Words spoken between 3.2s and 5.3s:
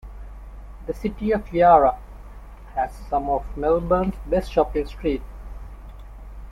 of Melbourne's best shopping streets.